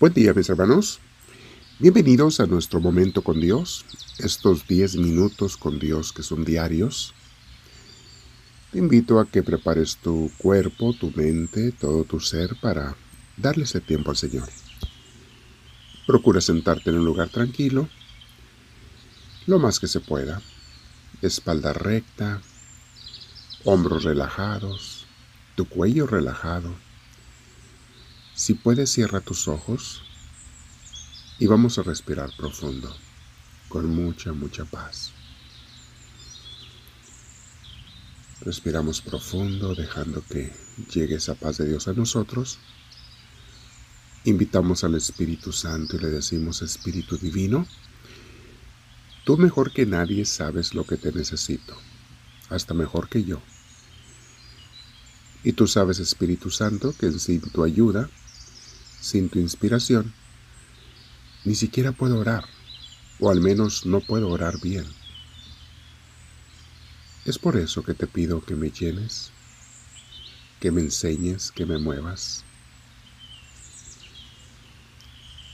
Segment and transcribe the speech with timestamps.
[0.00, 0.98] Buen día mis hermanos.
[1.78, 3.84] Bienvenidos a nuestro momento con Dios,
[4.18, 7.12] estos 10 minutos con Dios que son diarios.
[8.72, 12.96] Te invito a que prepares tu cuerpo, tu mente, todo tu ser para
[13.36, 14.48] darle ese tiempo al Señor.
[16.06, 17.86] Procura sentarte en un lugar tranquilo,
[19.46, 20.40] lo más que se pueda.
[21.20, 22.40] Espalda recta,
[23.64, 25.04] hombros relajados,
[25.56, 26.74] tu cuello relajado
[28.40, 30.00] si puedes, cierra tus ojos
[31.38, 32.90] y vamos a respirar profundo,
[33.68, 35.12] con mucha, mucha paz.
[38.40, 40.54] Respiramos profundo, dejando que
[40.90, 42.58] llegue esa paz de Dios a nosotros.
[44.24, 47.66] Invitamos al Espíritu Santo y le decimos, Espíritu Divino,
[49.26, 51.76] tú mejor que nadie sabes lo que te necesito,
[52.48, 53.42] hasta mejor que yo.
[55.44, 58.08] Y tú sabes, Espíritu Santo, que sin tu ayuda
[59.00, 60.12] sin tu inspiración,
[61.44, 62.44] ni siquiera puedo orar,
[63.18, 64.84] o al menos no puedo orar bien.
[67.24, 69.30] Es por eso que te pido que me llenes,
[70.60, 72.44] que me enseñes, que me muevas,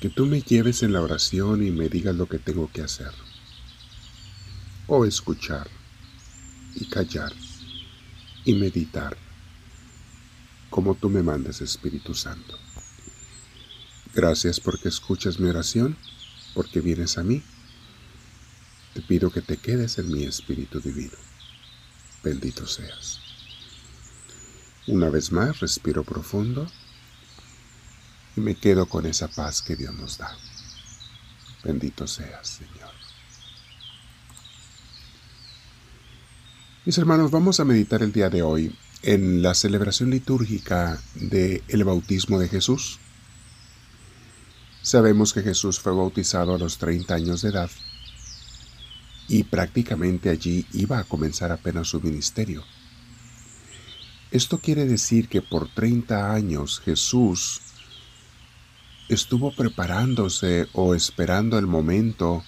[0.00, 3.12] que tú me lleves en la oración y me digas lo que tengo que hacer,
[4.86, 5.68] o escuchar
[6.74, 7.32] y callar
[8.44, 9.16] y meditar,
[10.70, 12.58] como tú me mandes Espíritu Santo.
[14.14, 15.96] Gracias porque escuchas mi oración,
[16.54, 17.42] porque vienes a mí.
[18.92, 21.16] Te pido que te quedes en mi Espíritu Divino.
[22.22, 23.20] Bendito seas.
[24.86, 26.70] Una vez más, respiro profundo
[28.36, 30.36] y me quedo con esa paz que Dios nos da.
[31.64, 32.92] Bendito seas, Señor.
[36.84, 41.84] Mis hermanos, vamos a meditar el día de hoy en la celebración litúrgica del el
[41.84, 42.98] bautismo de Jesús.
[44.82, 47.70] Sabemos que Jesús fue bautizado a los 30 años de edad
[49.28, 52.64] y prácticamente allí iba a comenzar apenas su ministerio.
[54.32, 57.60] Esto quiere decir que por 30 años Jesús
[59.08, 62.42] estuvo preparándose o esperando el momento,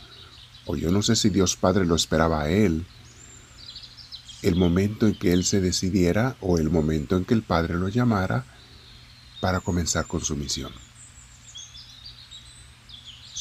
[0.67, 2.85] o yo no sé si Dios Padre lo esperaba a él,
[4.43, 7.89] el momento en que él se decidiera o el momento en que el Padre lo
[7.89, 8.45] llamara
[9.41, 10.73] para comenzar con su misión.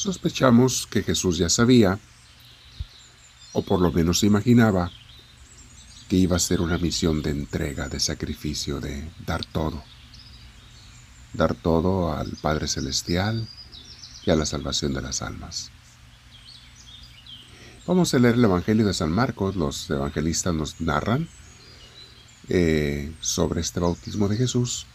[0.04, 1.98] Sospechamos que Jesús ya sabía,
[3.54, 4.90] o por lo menos imaginaba,
[6.10, 9.82] que iba a ser una misión de entrega, de sacrificio, de dar todo.
[11.32, 13.48] Dar todo al Padre Celestial
[14.26, 15.70] y a la salvación de las almas.
[17.86, 19.56] Vamos a leer el Evangelio de San Marcos.
[19.56, 21.30] Los evangelistas nos narran
[22.50, 24.86] eh, sobre este bautismo de Jesús.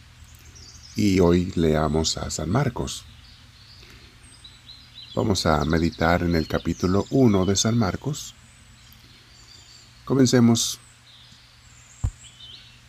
[0.94, 3.06] Y hoy leamos a San Marcos.
[5.12, 8.36] Vamos a meditar en el capítulo 1 de San Marcos.
[10.04, 10.78] Comencemos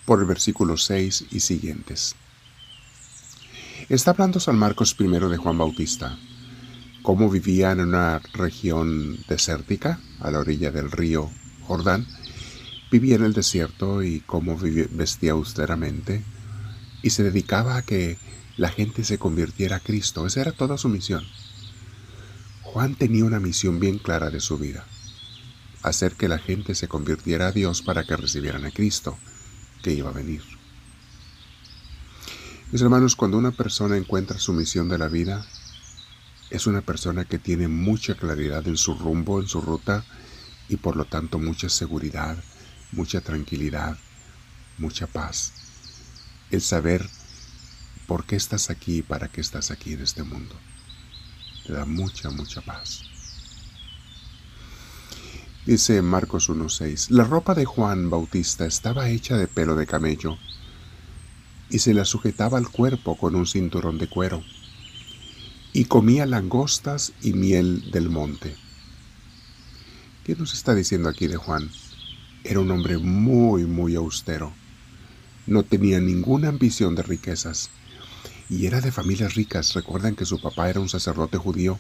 [0.06, 2.16] por el versículo 6 y siguientes.
[3.90, 6.16] Está hablando San Marcos primero de Juan Bautista,
[7.02, 11.28] cómo vivía en una región desértica, a la orilla del río
[11.66, 12.06] Jordán,
[12.92, 14.60] vivía en el desierto y cómo
[14.92, 16.24] vestía austeramente,
[17.02, 18.20] y se dedicaba a que
[18.58, 20.28] la gente se convirtiera a Cristo.
[20.28, 21.24] Esa era toda su misión.
[22.74, 24.86] Juan tenía una misión bien clara de su vida,
[25.84, 29.18] hacer que la gente se convirtiera a Dios para que recibieran a Cristo,
[29.84, 30.42] que iba a venir.
[32.72, 35.46] Mis hermanos, cuando una persona encuentra su misión de la vida,
[36.50, 40.06] es una persona que tiene mucha claridad en su rumbo, en su ruta,
[40.70, 42.42] y por lo tanto mucha seguridad,
[42.94, 43.98] mucha tranquilidad,
[44.78, 45.52] mucha paz.
[46.52, 47.10] El saber
[48.08, 50.56] por qué estás aquí y para qué estás aquí en este mundo
[51.66, 53.04] te da mucha, mucha paz.
[55.66, 60.38] Dice Marcos 1.6, la ropa de Juan Bautista estaba hecha de pelo de camello
[61.70, 64.44] y se la sujetaba al cuerpo con un cinturón de cuero
[65.74, 68.56] y comía langostas y miel del monte.
[70.26, 71.70] ¿Qué nos está diciendo aquí de Juan?
[72.44, 74.54] Era un hombre muy, muy austero.
[75.48, 77.70] No tenía ninguna ambición de riquezas
[78.52, 79.74] y era de familias ricas.
[79.74, 81.80] Recuerdan que su papá era un sacerdote judío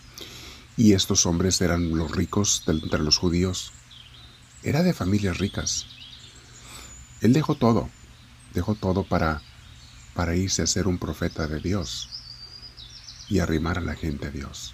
[0.78, 3.74] y estos hombres eran los ricos entre los judíos.
[4.64, 5.86] Era de familias ricas.
[7.20, 7.90] Él dejó todo,
[8.54, 9.42] dejó todo para,
[10.16, 12.10] para irse a ser un profeta de Dios
[13.28, 14.74] y arrimar a la gente a Dios.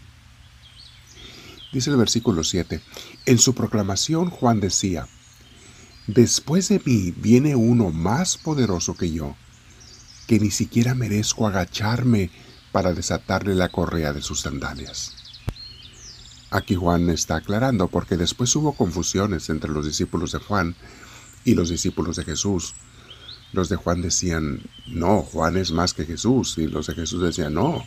[1.74, 2.80] Dice el versículo 7,
[3.26, 5.08] en su proclamación Juan decía,
[6.06, 9.36] Después de mí viene uno más poderoso que yo
[10.28, 12.30] que ni siquiera merezco agacharme
[12.72, 15.14] para desatarle la correa de sus sandalias.
[16.52, 20.76] Aquí Juan está aclarando porque después hubo confusiones entre los discípulos de Juan
[21.44, 22.76] y los discípulos de Jesús.
[23.54, 27.54] Los de Juan decían, no, Juan es más que Jesús, y los de Jesús decían,
[27.54, 27.86] no,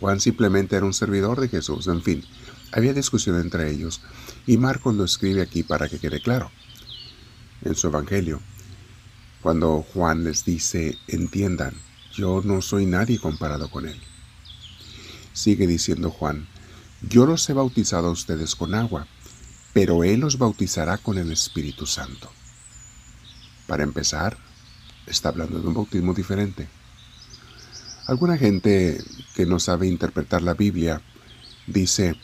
[0.00, 1.88] Juan simplemente era un servidor de Jesús.
[1.88, 2.24] En fin,
[2.72, 4.00] había discusión entre ellos,
[4.46, 6.50] y Marcos lo escribe aquí para que quede claro.
[7.62, 8.40] En su Evangelio,
[9.42, 11.74] cuando Juan les dice, entiendan,
[12.12, 14.00] yo no soy nadie comparado con él.
[15.32, 16.48] Sigue diciendo Juan,
[17.02, 19.06] yo los he bautizado a ustedes con agua,
[19.72, 22.28] pero Él los bautizará con el Espíritu Santo.
[23.68, 24.36] Para empezar,
[25.06, 26.66] está hablando de un bautismo diferente.
[28.08, 29.00] Alguna gente
[29.34, 31.02] que no sabe interpretar la Biblia
[31.66, 32.16] dice,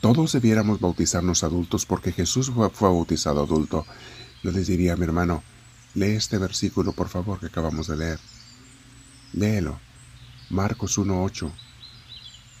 [0.00, 3.86] todos debiéramos bautizarnos adultos porque Jesús fue, bautizado adulto.
[4.44, 5.42] Yo les diría, mi hermano,
[5.94, 8.20] lee este versículo por favor que acabamos de leer.
[9.32, 9.80] Léelo.
[10.50, 11.50] Marcos 1.8.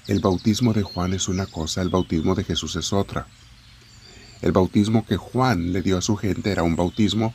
[0.06, 3.26] El bautismo de Juan es una cosa, el bautismo de Jesús es otra.
[4.40, 7.34] El bautismo que Juan le dio a su gente era un bautismo,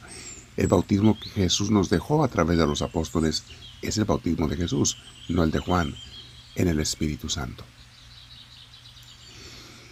[0.57, 3.43] el bautismo que Jesús nos dejó a través de los apóstoles
[3.81, 4.97] es el bautismo de Jesús,
[5.29, 5.95] no el de Juan,
[6.55, 7.63] en el Espíritu Santo.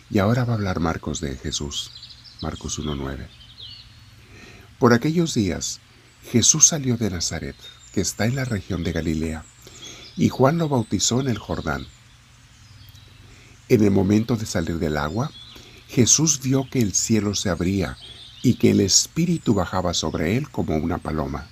[0.09, 1.91] Y ahora va a hablar Marcos de Jesús,
[2.41, 3.27] Marcos 1.9.
[4.79, 5.79] Por aquellos días,
[6.31, 7.55] Jesús salió de Nazaret,
[7.93, 9.45] que está en la región de Galilea,
[10.17, 11.85] y Juan lo bautizó en el Jordán.
[13.69, 15.31] En el momento de salir del agua,
[15.87, 17.97] Jesús vio que el cielo se abría
[18.41, 21.47] y que el Espíritu bajaba sobre él como una paloma.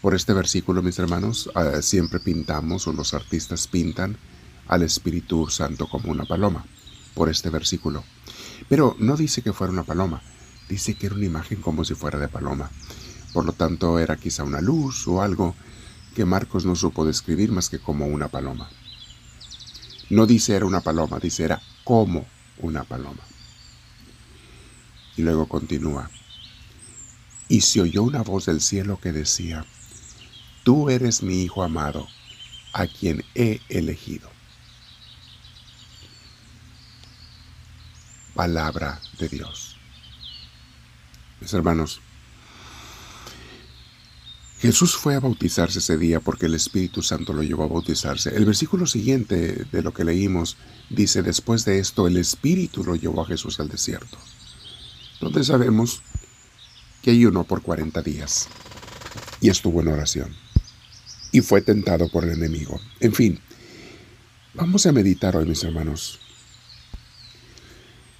[0.00, 4.18] Por este versículo, mis hermanos, ah, siempre pintamos o los artistas pintan
[4.66, 6.66] al Espíritu Santo como una paloma,
[7.14, 8.04] por este versículo.
[8.68, 10.22] Pero no dice que fuera una paloma,
[10.68, 12.70] dice que era una imagen como si fuera de paloma.
[13.34, 15.56] Por lo tanto, era quizá una luz o algo
[16.14, 18.70] que Marcos no supo describir más que como una paloma.
[20.08, 22.26] No dice era una paloma, dice era como
[22.58, 23.24] una paloma.
[25.16, 26.08] Y luego continúa.
[27.48, 29.66] Y se oyó una voz del cielo que decía,
[30.62, 32.06] Tú eres mi Hijo amado,
[32.72, 34.30] a quien he elegido.
[38.36, 39.76] Palabra de Dios.
[41.40, 42.00] Mis hermanos,
[44.64, 48.34] Jesús fue a bautizarse ese día porque el Espíritu Santo lo llevó a bautizarse.
[48.34, 50.56] El versículo siguiente de lo que leímos
[50.88, 54.16] dice, después de esto el Espíritu lo llevó a Jesús al desierto,
[55.20, 56.00] donde sabemos
[57.02, 58.48] que ayunó por 40 días
[59.42, 60.34] y estuvo en oración
[61.30, 62.80] y fue tentado por el enemigo.
[63.00, 63.40] En fin,
[64.54, 66.20] vamos a meditar hoy, mis hermanos.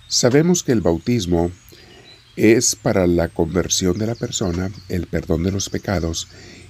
[0.08, 1.50] Sabemos que el bautismo
[2.36, 6.28] es para la conversión de la persona, el perdón de los pecados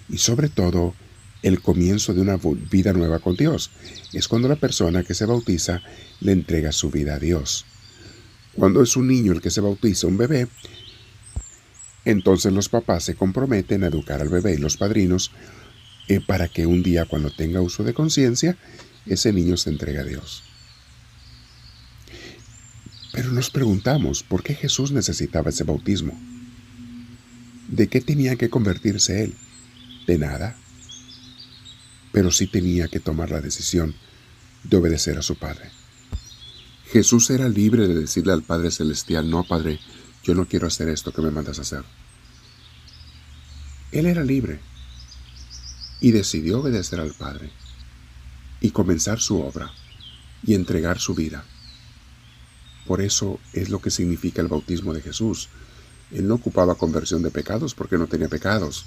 [0.08, 0.94] y sobre todo
[1.42, 2.38] el comienzo de una
[2.70, 3.70] vida nueva con Dios.
[4.12, 5.82] Es cuando la persona que se bautiza
[6.20, 7.66] le entrega su vida a Dios.
[8.54, 10.48] Cuando es un niño el que se bautiza, un bebé,
[12.04, 15.32] entonces los papás se comprometen a educar al bebé y los padrinos
[16.08, 18.56] eh, para que un día cuando tenga uso de conciencia,
[19.06, 20.42] ese niño se entregue a Dios.
[23.14, 26.18] Pero nos preguntamos, ¿por qué Jesús necesitaba ese bautismo?
[27.68, 29.36] ¿De qué tenía que convertirse él?
[30.08, 30.56] De nada.
[32.10, 33.94] Pero sí tenía que tomar la decisión
[34.64, 35.70] de obedecer a su Padre.
[36.90, 39.78] Jesús era libre de decirle al Padre Celestial, no, Padre,
[40.24, 41.84] yo no quiero hacer esto que me mandas a hacer.
[43.92, 44.58] Él era libre
[46.00, 47.50] y decidió obedecer al Padre
[48.60, 49.70] y comenzar su obra
[50.44, 51.44] y entregar su vida
[52.86, 55.48] por eso es lo que significa el bautismo de Jesús.
[56.10, 58.84] Él no ocupaba conversión de pecados porque no tenía pecados.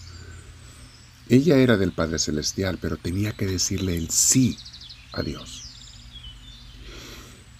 [1.30, 4.58] Ella era del Padre Celestial, pero tenía que decirle el sí
[5.14, 5.64] a Dios.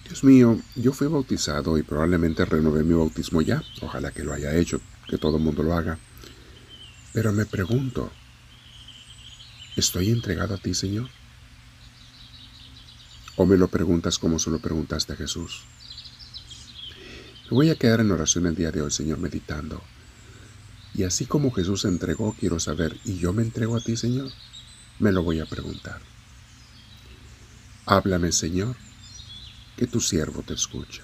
[0.04, 3.62] Dios mío, yo fui bautizado y probablemente renové mi bautismo ya.
[3.82, 5.98] Ojalá que lo haya hecho, que todo el mundo lo haga.
[7.12, 8.10] Pero me pregunto,
[9.76, 11.10] ¿estoy entregado a ti, Señor?
[13.36, 15.64] ¿O me lo preguntas como se lo preguntaste a Jesús?
[17.50, 19.82] Me voy a quedar en oración el día de hoy, Señor, meditando.
[20.94, 24.30] Y así como Jesús se entregó, quiero saber, ¿y yo me entrego a ti, Señor?
[24.98, 26.02] Me lo voy a preguntar.
[27.86, 28.76] Háblame, Señor,
[29.78, 31.02] que tu siervo te escucha.